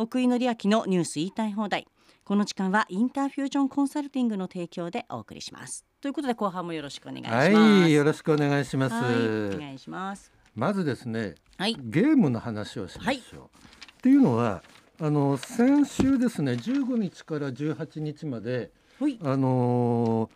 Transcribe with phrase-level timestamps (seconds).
[0.00, 1.88] 奥井紀明のニュース言いたい放題。
[2.22, 5.84] この時間はインターフュージョンコンサルティングの提供でお送りします。
[6.00, 7.52] ということで後半もよろしくお願いします。
[7.52, 10.30] はいよろしくお願いします、はいお願いします。
[10.54, 11.76] まずですねはい。
[11.80, 13.48] ゲームの話をしましょう、はい。
[13.48, 14.62] っていうのは
[15.00, 18.70] あの先週ですね15日から18日まで
[19.00, 19.18] ほい。
[19.20, 20.30] あの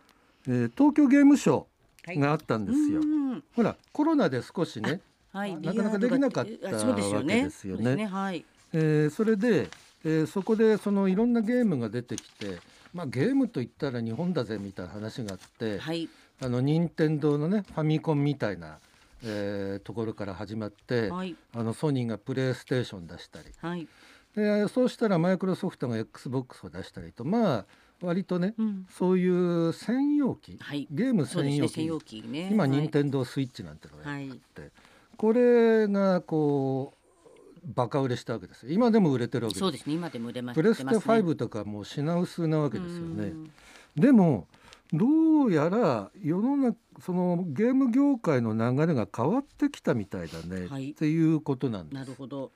[0.45, 1.63] ーえー東京ゲームショ
[2.05, 2.17] はい。
[2.17, 4.99] ウがあったんですよ、うんほらコロナで少しね
[5.31, 5.55] はい。
[5.55, 7.35] なかなかできなかったあそうですよね。
[7.35, 7.83] わけですよね。
[7.85, 9.69] そうですはいえーそれで、
[10.03, 12.59] えーそこでそのいろんなゲームが出てきて、
[12.93, 16.09] まあ、ゲームといったら日本だぜみたいな話があって、はい。
[16.41, 18.79] あの任天堂のねファミコンみたいな、
[19.23, 21.35] えーところから始まって、はい。
[21.53, 23.45] あのソニーがプレイステーション出したり。
[23.61, 23.87] はい。
[24.35, 27.65] でそうしたらマイクロソフトが XBOX を出したりとまあ
[28.01, 28.87] 割とねうん。
[28.89, 30.87] そういう専用機、はい。
[30.91, 32.49] ゲーム専用機、ね専用機ね。
[32.51, 32.71] 今はい。
[32.71, 34.71] 任天堂スイッチなんてのがはいあって、
[35.15, 37.02] これがこう
[37.65, 38.71] バカ売れしたわけですよ。
[38.71, 39.59] 今でも売れてるわけです。
[39.59, 39.93] そうですね。
[39.95, 43.25] 今でも売れまプレステ売れますね5とかもう品薄なわけですよね。
[43.25, 43.51] うん。
[43.95, 44.47] でも
[44.91, 50.91] どうやら世の中そのゲーム業界の流れが変わってきたみたいだね、はい。
[50.91, 51.95] っていうことなんです。
[51.95, 52.13] なる。
[52.17, 52.51] ほど。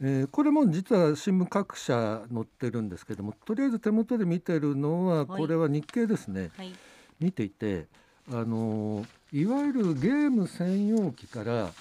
[0.00, 5.40] えーこれも実は新聞各社載ってるんですけどもとりあえず手元で見てるのははい。
[5.40, 6.72] これは日経ですね、はい。
[7.20, 7.86] 見ていて
[8.30, 11.72] あのーいわゆるゲーム専用機から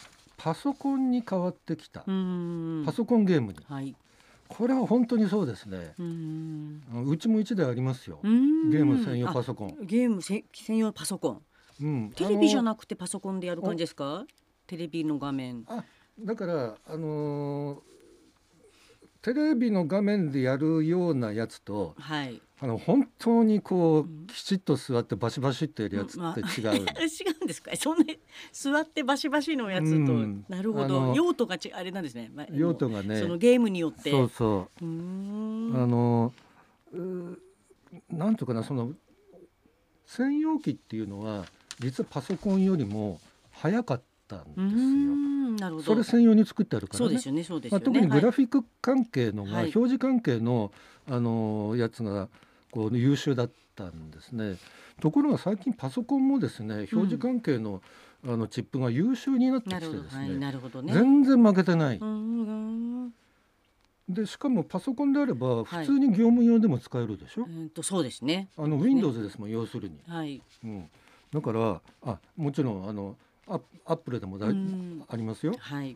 [0.44, 2.84] パソコンに変わってきた、うん。
[2.86, 3.60] パソコンゲームに。
[3.66, 3.96] はい。
[4.50, 5.94] これは本当にそうですね。
[5.98, 8.70] ううちも1台ありますよ、うん。
[8.70, 9.70] ゲーム専用パソコン。
[9.70, 11.42] あゲームせ専用パソコン。
[11.82, 14.26] うん、テレビじゃなくてパソコンでやる感じですか？
[14.68, 15.64] テレビの画面。
[15.70, 15.86] あ
[16.20, 17.80] だからあのー
[19.22, 26.82] テレビの画面でやるようなやつとはいあの本当にこううんきちっと座ってバシバシってやるやつって違う、 違う
[27.44, 27.72] んですか？
[27.76, 28.06] そんな
[28.54, 30.46] 座ってバシバシのやつと、うん。
[30.48, 31.14] なるほど。
[31.14, 33.20] 用途がちあれなんですね、まあ用途がね。
[33.20, 34.10] そのゲームによって。
[34.12, 34.86] そうそう。
[34.86, 35.84] ーう、ん。
[35.84, 36.32] あの
[38.10, 38.94] なんとかなその
[40.06, 41.46] 専用機っていうのは
[41.80, 43.20] 実はパソコンよりも
[43.52, 44.64] 早かったんですよ。
[44.64, 45.86] んなるほど。
[45.88, 47.06] それ専用に作ってあるからね。
[47.08, 49.64] そうですよねそうですまあ、よね、特にグラはいフィック関係のが、はい。
[49.64, 50.72] 表示関係の、
[51.10, 52.30] あのやつが
[52.74, 54.58] こう優秀だったんですね。
[55.00, 57.84] ところが最近パソコンもですね表示関係の,、
[58.26, 60.82] あのチップが優秀になってきてですねなるほど。
[60.82, 60.92] ね。
[60.92, 61.98] 全然負けてない。
[61.98, 63.14] うんうん
[64.10, 65.86] でしかもパソコンであればはい。
[65.86, 67.46] 普通に業務用でも使えるでしょ？
[67.46, 68.50] うんとそうですね。
[68.58, 70.00] あの Windows ですもん要するに。
[70.08, 70.42] はい。
[70.64, 70.90] うん、
[71.32, 73.16] だからあもちろんあの
[73.48, 75.04] アアップルでもだいうん。
[75.08, 75.54] ありますよ。
[75.60, 75.96] はい。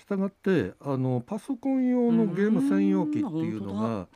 [0.00, 4.08] したがってあのパソコン用のゲーム専用機っていうのうん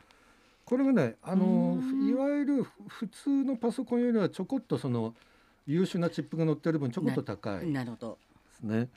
[0.71, 2.07] これがねあのうん。
[2.09, 5.13] いわゆる普通のパソコンよりはちょこっとその
[5.67, 7.59] 優秀なチップが載ってる分ちょこっと高い。
[7.59, 8.17] ですなるほど、
[8.63, 8.87] ね。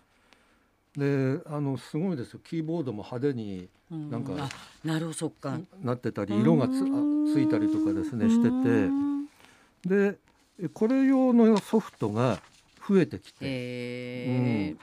[0.97, 2.41] であのすごいですよ。
[2.45, 4.49] キーボードも派手にうなんかあ
[4.87, 5.59] なるほどそっか。
[5.83, 6.75] なってたり色がつあ
[7.35, 9.27] ついたりとかですねしてうん
[9.83, 10.19] てで
[10.63, 12.41] えこれ用のソフトが
[12.89, 13.47] 増えてきて。
[13.47, 14.77] へえ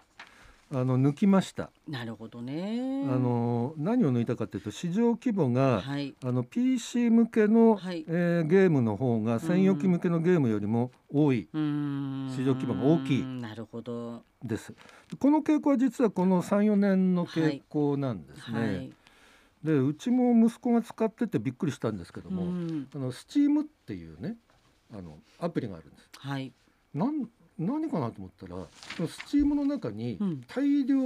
[0.73, 1.69] あの抜きました。
[1.87, 3.03] なるほどね。
[3.05, 6.15] あの何を抜いたかというと市場規模がはい。
[6.23, 8.05] あの PC 向けの、はい。
[8.07, 11.49] えーゲームの方が専用機向けのゲームよりも多い。
[11.51, 12.31] うん。
[12.33, 13.23] 市場規模が大きい。
[13.23, 14.23] なるほど。
[14.43, 14.73] です。
[15.19, 18.59] この傾向は実はこの3、4年の傾向なんですね。
[18.59, 18.91] はい。
[19.63, 22.87] でうちも息子が使っててびっくりしたんですけども、うん。
[22.95, 24.37] あの Steam っていうね
[24.93, 26.09] あのアプリがあるんです。
[26.17, 26.53] はい。
[26.93, 27.27] なん
[27.61, 28.55] 何かなと思ったら
[28.97, 30.41] その Steam の中にうん。
[30.47, 30.99] 大量、ん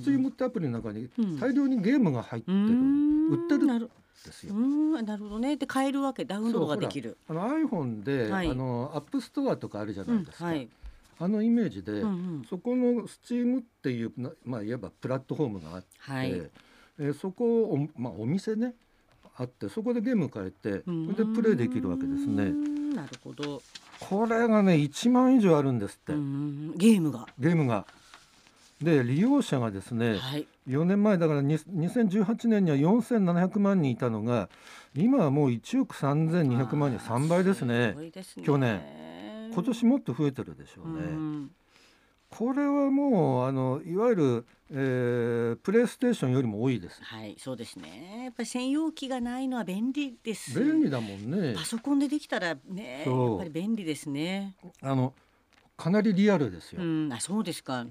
[0.00, 1.40] Steam ってアプリの中にうん。
[1.40, 3.28] 大量にゲームが入ってるん。
[3.30, 3.90] 売ってるなる
[4.24, 4.54] ですよ。
[4.54, 4.92] うん。
[5.04, 5.56] なるほどね。
[5.56, 6.24] で買えるわけ。
[6.24, 7.16] ダウンロードができる。
[7.28, 8.50] あの iPhone で、はい。
[8.50, 10.68] あのアップストアとかあるじゃうんないですか、はい。
[11.18, 12.44] あのイメージで、うんうん。
[12.48, 16.30] そこの Steam っていうなまあいわばプラットフォームがあって、はい。
[16.30, 18.74] えーそこをお,、まあ、お店ね
[19.36, 22.75] あってそこでゲーム買えてそれでプレイできるわけですうね。
[23.00, 23.62] んなるほど。
[24.00, 27.26] これがね1万以上あるんですって、うんゲームが。
[27.38, 27.86] ゲームが。
[28.80, 30.46] で利用者がですねはい。
[30.68, 34.48] 4年前だからに2018年には4700万人いたのが
[34.94, 37.90] 今はもう1億3200万人あー3倍ですね。
[37.90, 38.44] すごいですね。
[38.44, 38.80] 去年。
[39.52, 41.48] 今年もっと増えてるでしょうね。
[42.30, 47.00] うんこれはもうあのいわゆる、えープレイステーションよりも多いです。
[47.02, 51.64] はいそうですねやっぱり専用機がないのは便利です便利だもんねパ。
[51.64, 55.14] ソコンでできたらねやっぱり便利ですねあの
[55.76, 56.82] かなりリアルですよ。
[56.82, 57.08] ううん。
[57.08, 57.86] んあそうですか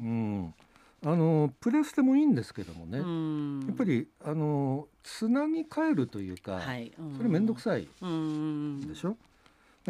[1.08, 3.00] あのプレステもいいんですけどもね。
[3.00, 9.16] うんやっぱりあのつなぎ替えるというか、はいうんそれ面倒くさいうんでしょ？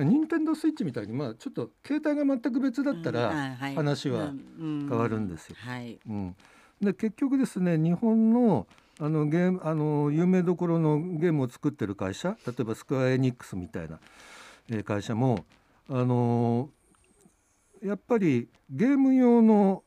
[0.03, 5.55] 任天堂スイッチみたいにまあちょっと携帯が全く別だったら、うん話は変わるんですよ。
[6.81, 8.67] で結局ですね日本の
[8.99, 13.99] あのゲームあの有名どころのゲームを作ってる会社例えばスクワア・エニックスみたいな、
[14.69, 15.45] えー会社も
[15.89, 16.69] あの
[17.83, 19.83] やっぱりゲーム用の、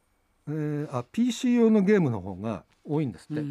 [0.48, 3.42] えーあ PC 用のゲームの方が多いんですって、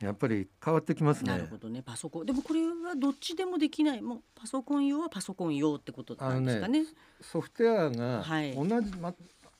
[0.00, 1.32] やっぱり変わってきますね。
[1.32, 1.82] なるほどね。
[1.82, 2.26] パソコン。
[2.26, 4.02] でもこれはどっちでもできない。
[4.02, 6.84] もうパソコン用はパソコン用ってことなんですかね。
[7.20, 8.54] ソフトウェアがはい。
[8.54, 9.14] 同じ、ま、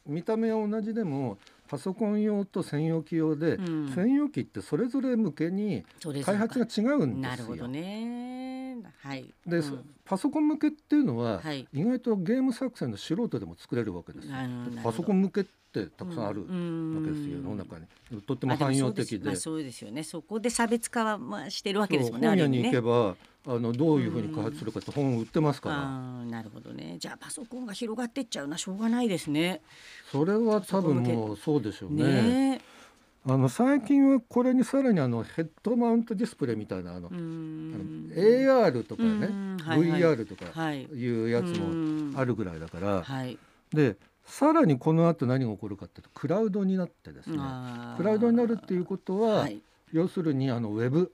[0.07, 1.39] 見た目は同じでも
[1.69, 3.93] パソコン用と専用機用で、うん。
[3.95, 5.85] 専用機ってそれぞれ向けに
[6.25, 7.31] 開発が違うんですよ。
[7.31, 8.36] なるほどね
[8.99, 9.27] はい。
[9.47, 9.85] で、うん。
[10.05, 11.67] パソコン向けっていうのは、はい。
[11.73, 14.29] 意外とゲーム作戦の素人でも作れるわけです
[14.83, 17.87] パソコン向けってたくさんあるわうんけですよ、世の中に。
[18.23, 19.25] とっても汎用的で。
[19.25, 20.03] まあそうですよね。
[20.03, 25.77] そこで差別化はまあしてるわけですもんねあ本屋に行けばあのどういうふうに開発するかって本売ってますから、
[26.31, 26.97] なるほどね。
[26.99, 28.59] じゃあパソコンが広がってっちゃうな。
[28.59, 29.61] しょうがないですね。
[30.11, 32.05] それは多分もうそうでしょうね。
[32.05, 32.61] ね
[33.29, 38.13] あの最近はこれにさらにあのヘッドマウントディスプレイみたいなあのうーん。
[38.15, 39.27] AR とかね
[39.65, 40.83] VR とかはい。
[40.85, 43.37] いうやつもあるぐらいだからはい。
[43.73, 47.37] でさらにこの後何が起こるかっていうとクラウドになってですね。
[47.97, 49.61] クラウドになるっていうことははい。
[49.93, 51.13] 要するにあのウェブ。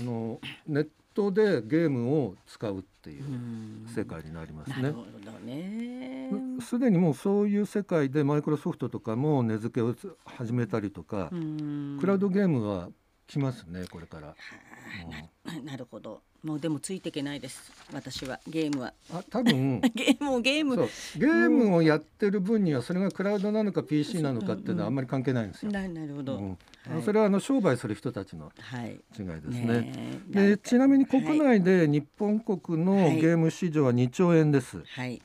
[0.00, 4.94] あのネットでゲームを使うっていううん世界になりますねなる。
[4.94, 6.30] ほどね
[6.60, 9.94] すでにもうそういう世界でマイクロソフトとかも値付けを
[10.24, 12.88] 始めたりとかうんクラウドゲームは
[13.26, 14.34] 来ますねこれから。
[14.82, 15.06] は
[15.46, 16.22] あな なるほど。
[16.42, 17.70] もうでもついていけないです。
[17.92, 18.40] 私は。
[18.48, 18.92] ゲームは。
[19.12, 19.80] あ多分。
[19.94, 20.76] ゲームをゲーム。
[20.76, 25.72] ゲームをやってる分にはそれがクラウドなのか PC なのかっていうのはあんまり関係ないんですよ。
[25.72, 26.48] ななるほど、うん。
[26.50, 27.02] はい。
[27.04, 28.90] それはあの商売する人たちのはい。
[28.90, 29.66] 違いですね。
[29.66, 29.92] ね
[30.32, 30.48] え。
[30.50, 33.20] でちなみに国内で日本国のはい。
[33.20, 34.82] ゲーム市場は2兆円です。
[34.84, 35.22] はい。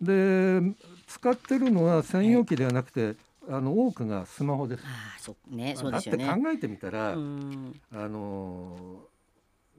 [0.00, 0.60] で
[1.06, 3.16] 使ってるのは専用機ではなくて、
[3.48, 4.84] あの多くがスマホです。
[4.84, 6.42] ああそうねそうだってですよね。
[6.42, 7.80] 考えてみたら、うん。
[7.92, 9.18] あのー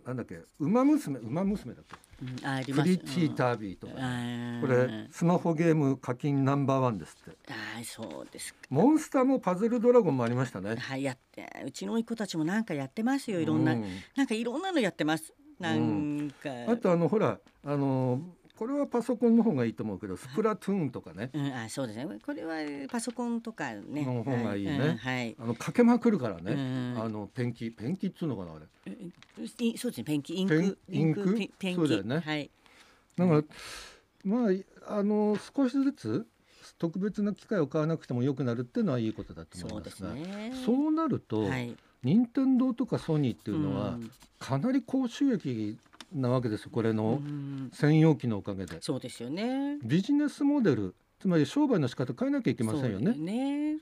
[0.07, 1.85] なんだっけ馬娘馬娘だっ
[2.21, 2.83] うんあありけます。
[2.83, 4.61] プリティタービーとか、うん。
[4.61, 7.37] これスマホゲーム課金ナンバーワンですって。
[7.51, 8.59] ああそうですか。
[8.69, 10.75] モンスターもパズルドラゴンもありましたね。
[10.77, 13.85] はいやってうちの甥っ子たちもなんかやってますよいろんな、うん。
[14.15, 15.33] なんかいろんなのやってます。
[15.59, 18.21] なんか、あとあのほらあの
[18.59, 22.05] これはパソコンの方がいいと思うけどスプラトゥーンとかね、うん、あそうですね。
[22.25, 22.57] これは
[22.89, 24.03] パソコンとかね。
[24.03, 24.63] の方がい。
[24.63, 25.35] いねはうんはい。
[25.39, 28.65] あのかけまくるからね、うんあのペンキペンキっつうのかなあれ。
[29.65, 30.03] いそうですね。
[30.03, 30.77] ペンキインク。
[30.89, 31.75] インクペンキ。
[31.75, 32.19] そうだよね。
[32.19, 32.51] はい。
[33.15, 33.43] だから、
[34.25, 34.49] ま
[34.89, 36.27] ああの少しずつ
[36.77, 40.53] 特別な機械を買わなくても良くなるっていうのはいいことだと思そですいうますがね。
[40.65, 41.73] そうなると、はい。
[42.03, 44.11] 任天堂とかソニーっていうのはん。
[44.37, 45.77] かなり高収益
[46.13, 48.81] なわけですよこれうのん専用機のおかげで。
[48.81, 49.77] そうですよね。
[49.83, 53.13] ビジネスモデルつまり商売の仕方変えなきゃいけませんよね。
[53.13, 53.79] ね。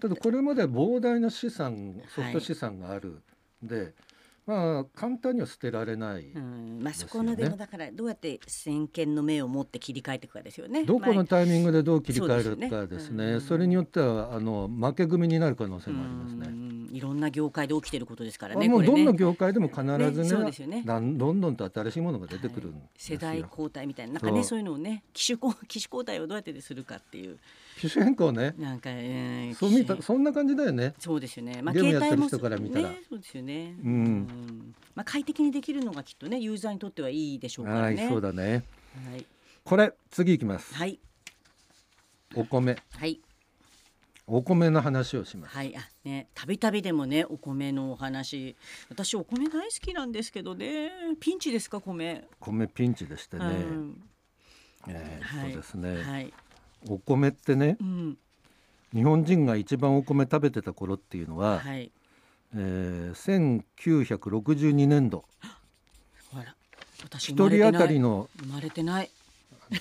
[0.00, 3.20] ただこれまでは膨大な資産ソフト資産がある、
[3.62, 3.92] で
[4.50, 10.84] まあ簡単には捨てられない、うん、まあそこのでもだからどうやって先見の目を持って切り替えていくかですよね。
[10.84, 16.48] どこのタイミングでどう切り替えるそうですよねかですねうんそれによってはあの負け組になる可能性もありますね。
[16.48, 18.68] うんいろんな業界で起きてることですからあね。
[18.68, 22.82] もうどんな業界でも必ずねねそうですよねどんどんと新しいものが出てくるんはい。
[22.96, 27.38] 世代交代みたいななんかねそういうのをね機種交機種交代をどうやってするかっていう
[27.80, 30.92] 機種変更ねなんか、えーそう見たそんな感じだよね。
[30.98, 31.62] そうですよね。
[31.62, 33.74] まあゲーム携帯もやってる人から見たらねそうですよね。
[33.82, 37.96] うんまあ快適にできるのがきっとねユーザーにとってはいいでしょうからね。
[37.96, 38.64] はいそうだね。
[39.10, 39.24] はい
[39.64, 40.74] これ次いきます。
[40.74, 40.98] はい
[42.34, 43.20] お米はい
[44.26, 45.56] お米の話をします。
[45.56, 48.56] はいあねたびたびでもねお米のお話
[48.90, 52.28] 私お米大好きなんですけどねピンチですか米。
[52.38, 53.44] 米ピンチでしてね。
[53.46, 54.02] うん
[54.86, 56.02] えーはいそうですね。
[56.02, 56.32] はい。
[56.88, 58.18] お米ってねうん。
[58.92, 61.90] 日本人が一番お米食べてた頃っていうのは、はい。
[62.56, 63.62] えー、
[64.18, 65.24] 1962年度
[67.16, 68.28] 一人当たりの。
[68.40, 69.10] 生まれてない。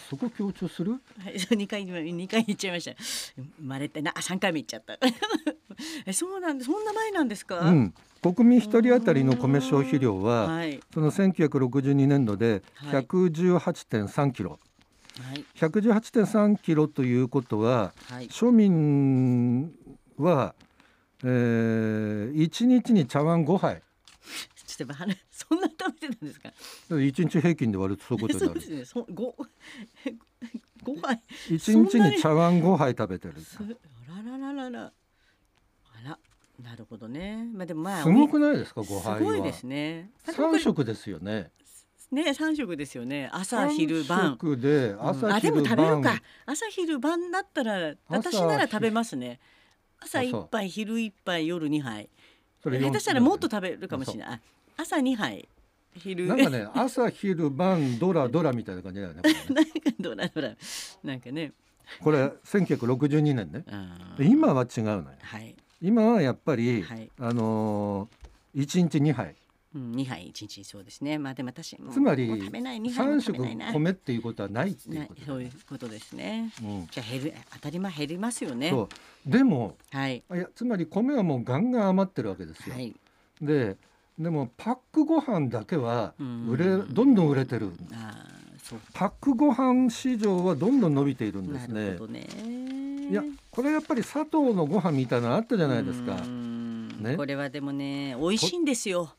[0.08, 1.00] そこ強調する？
[1.18, 2.96] はい、そう二回二回言っちゃいました。
[3.02, 5.00] 生まれてなあ三回目言っちゃった。
[6.06, 7.60] えそうなんでそんな前なんですか？
[7.62, 10.80] うん、国民一人当たりの米消費量ははい。
[10.94, 13.04] その1962年度ではい。
[13.04, 14.60] 118.3キロ、
[15.22, 18.28] はい118.3キロということははい。
[18.28, 19.74] 庶民
[20.18, 20.56] は、
[21.24, 23.82] えー、1日に茶碗5杯
[24.66, 26.54] ちょっと話そんな食べてたんですか
[26.90, 28.86] ？1日平均で割るとそういうことになるそうですね。
[28.86, 29.36] そ五
[30.84, 31.22] 五杯。
[31.50, 33.64] 1日に茶碗5杯食べてるすあ
[34.24, 34.86] ららららら。
[34.86, 34.94] あ
[36.04, 36.20] ら
[36.64, 37.50] なるほどね。
[37.54, 40.12] まあでもまあすごくないですか？5杯はすごいですね。
[40.28, 41.52] なんかこれ3食ですよね
[42.12, 43.30] ね三食ですよね。
[43.32, 44.20] 朝昼晩。
[44.20, 44.32] 3。
[44.32, 45.08] 食でうん。
[45.10, 46.24] 朝あでも昼晩食べるか。
[46.46, 49.40] 朝昼晩だったら私なら食べますね。
[50.00, 52.10] 朝一杯昼一杯夜二杯。
[52.64, 54.28] 下手したらもっと食べるかもしれない。
[54.30, 54.40] あ
[54.78, 55.48] 朝二杯。
[55.96, 56.28] 昼。
[56.28, 59.22] なんかね朝昼晩ドラドラみたいな感じだよね。
[59.22, 60.56] これねなんかドラドラ。
[61.04, 61.54] なんかね。
[62.02, 63.64] これ1962年ね。
[64.20, 65.06] 今は違うのよ。
[65.22, 67.10] はい、今はやっぱり、はい。
[67.20, 69.36] あのー、1日2杯
[69.76, 71.20] うん、2杯1日そうですね。
[71.20, 76.52] まあでも私もつまりもう食べない2杯も3食米っていうことはないっていうなことだそういうことですね。
[76.64, 78.74] うんじゃあ減る当たり前減りますよね。
[79.26, 80.18] でもはい。
[80.18, 82.74] いやつまり米はもうガンガン余ってるわけですよ。
[82.74, 82.96] はい。
[83.42, 83.78] で
[84.18, 86.48] でもパックご飯だけはうん。
[86.50, 87.74] 売れどんどん売れてるう
[88.94, 93.10] パックご飯市場はどんどん伸びているんでなすねね。
[93.10, 96.16] いやこれやっぱり砂糖のご飯みたいなのあったじゃないですか。
[96.16, 96.88] うん。
[97.02, 97.16] ね。
[97.16, 99.14] これはでもね美味しいんですよ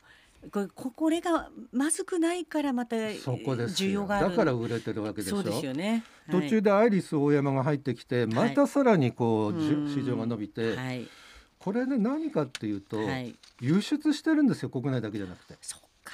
[0.49, 4.29] これここれがまずくないからまた需要がある。
[4.29, 5.37] だから売れてるわけでしょ？
[5.37, 6.03] そうですよね。
[6.31, 11.07] 途中でアイリス大山が入ってきてまたさらにこう、じゅうん市場が伸びて、はい。
[11.59, 13.35] これで何かっていうと、はい。
[13.59, 15.55] 輸出してるんですよ国内だけじゃなくて。
[15.61, 16.13] そっか。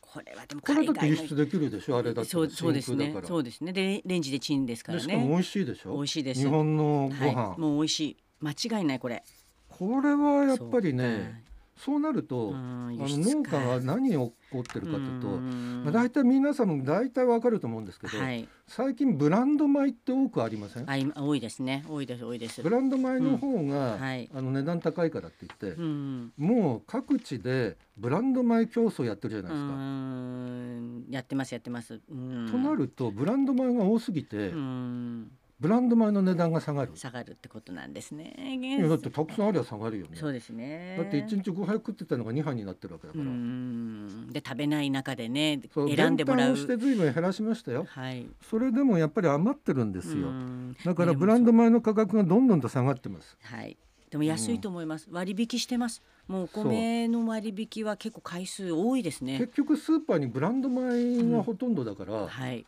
[0.00, 1.98] これはでもこれだって輸出できるでしょ？
[1.98, 3.14] あれだってそうそうですね。
[3.24, 3.72] そうですね。
[3.72, 5.06] でレンジでチンですからね。
[5.06, 5.94] でしかも美味しいでしょ？
[5.94, 6.40] 美味しいです。
[6.40, 8.16] 日本のご飯、はい、もう美味しい。
[8.40, 9.22] 間違いないこれ。
[9.68, 11.44] これはやっぱりね
[11.84, 15.82] そうなると、あの農か家が何起こってるかというと、ん。
[15.82, 18.48] まあ、大体皆さんも大体わかると思うんですけど、はい。
[18.68, 21.12] 最近ブランド米って多くありません？
[21.16, 21.84] 多いですね。
[21.88, 22.62] 多いです多いです。
[22.62, 24.00] ブランド米の方が、うん。
[24.00, 24.30] はい。
[24.32, 26.32] あの値段高いからって言ってう、ん。
[26.36, 29.74] もう各地でブランド米競争やってるじゃなういですか。
[29.74, 31.04] ん。
[31.10, 32.00] やってますやってます。
[32.08, 32.48] うん。
[32.48, 36.90] となるとブランド米が多すぎて、うんブランド米の値段が下がる。
[36.96, 40.16] 下がるってことなんですねいやだってたくさんありゃ下がるよね。
[40.16, 43.30] そうですねだって一日5杯食ってたのが2杯になってるわけだかうら。
[43.30, 45.60] んで食べない中でね
[45.96, 47.86] 選んでもらうして随分減らしましたよ。
[47.88, 50.28] はいそれでもやっぱり余ってるんですよ。
[50.28, 53.36] うんだからブランド米の価格がどんどんと下がってます。
[53.42, 53.76] はい。
[54.10, 55.08] でも安いと思います。
[55.10, 56.02] 割引してます。
[56.28, 59.54] もうお米の割引は結構回数多いですね結。
[59.54, 62.66] 局スーパーにブランド米がほとんどだから、はい。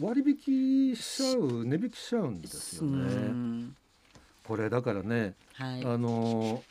[0.00, 3.04] 割引しちゃう値引きしちゃうんですようね。
[3.28, 3.76] ん
[4.44, 5.84] これだからね、はい。
[5.84, 6.62] あのー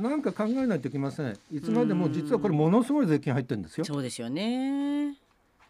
[0.00, 1.38] なんか考えないといけません。
[1.52, 3.84] いつまでも実はこれものすごい税金入ってるんですよ。
[3.84, 5.16] そうですよね。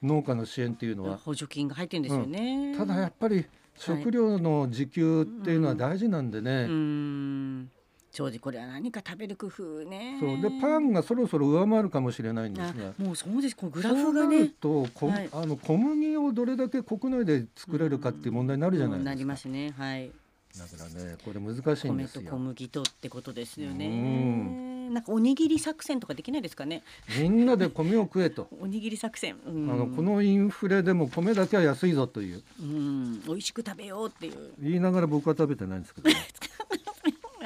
[0.02, 1.18] 農家の支援っていうのは。
[1.18, 2.74] 補助金が入ってるんですよね。
[2.78, 3.44] ただやっぱり
[3.76, 6.66] 食料の自給っていうのは大事なんでね。
[6.66, 7.70] うん。
[8.16, 10.16] そうでこれは何か食べる工夫ね。
[10.18, 13.02] そうでパンがそろそろ上回るかもしれないんですがあ。
[13.02, 13.54] もうそうです。
[13.54, 14.49] このグラフがそうなるね。
[14.58, 19.11] と、こはいあの小麦をどれだけ国内で作れるかっていう問題になるじゃないですか。
[19.11, 19.75] なりますね。
[19.76, 20.11] はい。
[20.58, 22.23] だからねこれ難しいんですよ。
[22.23, 24.88] 米と小麦とってことですようね。
[24.90, 26.85] なんかおにぎり作戦とかできないですかね。
[27.20, 28.49] みんなで米を食えと。
[28.62, 29.35] おにぎり作戦。
[29.46, 34.52] うあんのこのインフレでも米だけは安いぞといううん、美味しく食べようっていう。
[34.58, 36.16] 言いながら僕は食べてないんですけど、ね、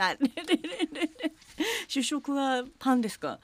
[0.08, 1.10] あれれれれれ。
[1.88, 3.38] 主食はパンですか？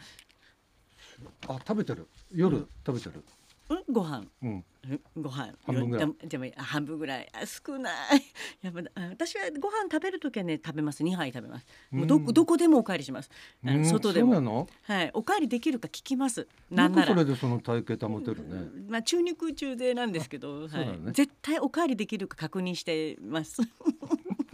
[1.49, 3.25] あ食べてる夜食べてる。
[3.69, 4.25] うん、ご飯。
[4.43, 5.53] うんうんご飯。
[5.65, 7.29] 半分ぐらいよでも半分ぐらい。
[7.33, 8.23] あ少ない。
[8.63, 11.03] やっぱあ私はご飯食べるときはね食べます。
[11.03, 11.67] 二杯食べます。
[11.91, 13.31] もうどうんどこでもおかわりします。
[13.65, 14.35] あのうん外でも。
[14.35, 14.69] そうなの？
[14.83, 15.11] はい。
[15.15, 16.47] おかわりできるか聞きます。
[16.71, 17.09] なんなら。
[17.09, 18.69] それでその体型保てるね。
[18.89, 23.63] まあ中肉中背なんですけど、はい絶対おかわりできるか確認してます。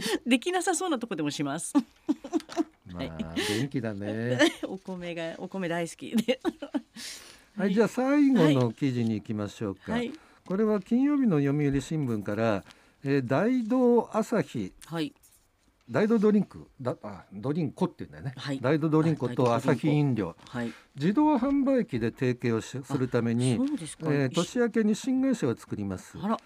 [0.27, 1.75] できなさそうなとこでもします。
[2.93, 4.39] まあ元気だね。
[4.65, 6.41] お米がお米大好きで。
[7.57, 9.93] はいじゃあ最後の記事に行きましょうか。
[9.93, 10.13] はい。
[10.47, 12.65] これは金曜日の読売新聞から、
[13.05, 14.73] えー、大道朝日。
[14.87, 15.15] はい。
[15.91, 16.67] 大道ドリンク。
[16.81, 18.61] だあドリンコって言うんだよね、はい。
[18.61, 20.35] 大道ドリンコと朝日飲料。
[20.49, 20.73] はい。
[20.97, 24.07] 自動販売機で提携をしするためにそうですか。
[24.07, 26.17] えー年明けに新会社を作ります。
[26.21, 26.39] あら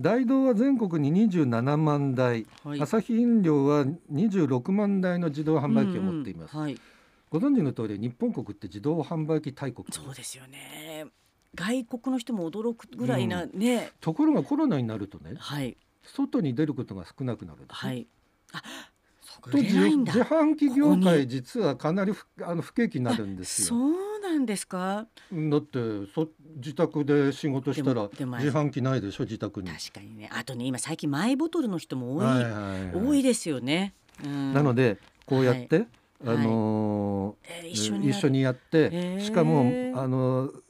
[0.00, 6.80] 大道は全国に27万台、はい朝日飲料は26万台の自動販売機を持っています、うんうんはい。
[7.30, 11.06] ご存知の通り日本国って自動販売機大国そうですよね。
[11.54, 13.92] 外国の人も驚くぐらいな、ね。
[14.00, 18.06] ところがコロナになるとねはい外に出ることが少なくなるんですねはい。
[18.52, 18.62] あ、
[19.50, 20.24] と自売れないんだ自。
[20.24, 23.96] 販機業界実はかなり不あの不景気になるんですそよ。
[24.26, 25.06] うなんですか？
[25.32, 25.78] だって
[26.14, 29.24] そ自宅で仕事したら自販機ないでしょ？
[29.24, 29.68] 自宅に。
[29.68, 30.30] 確かにね。
[30.32, 33.94] あとね今最近マイボトルの人も多い、はいはいはい多いですよね。
[34.24, 35.86] うん、なのでこうやって、はい
[36.26, 39.60] あのーえー一緒にやる一緒にやって、へーしかも
[40.00, 40.63] あのー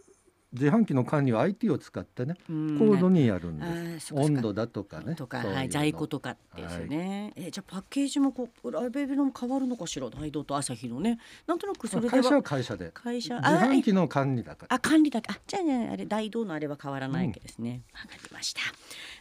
[0.55, 5.15] 自販機の管理は IT を使ってねうん高度にやるんあです温度だとかね。
[5.15, 10.09] とか、はい、在庫とかですよね、えーじゃあパッケージもこうラベルも変わるのかしら？
[10.09, 12.91] 大道と朝日のねなんとなくそれで会社はは会社で。
[12.95, 14.75] 会社自あ販機の管理だから。
[14.77, 17.83] あ管理だけあじゃあねあれ大道のあれは変わらないわけですね。
[17.93, 18.61] わ、かりました。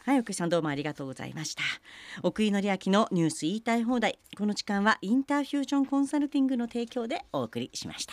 [0.04, 1.62] はい奥井さんどうもありがとうございました。
[2.22, 4.18] 奥井紀明のニュース言いたい放題。
[4.38, 8.12] この時間はインターフュージョンコンサルティングの提供でお送りしました